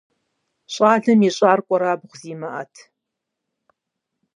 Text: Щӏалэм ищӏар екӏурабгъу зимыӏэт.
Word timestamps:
Щӏалэм 0.73 1.21
ищӏар 1.27 1.59
екӏурабгъу 1.61 2.17
зимыӏэт. 2.21 2.73